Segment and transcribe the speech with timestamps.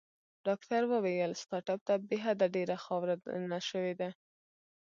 [0.45, 4.09] ډاکټر وویل: ستا ټپ ته بې حده ډېره خاوره دننه شوې ده.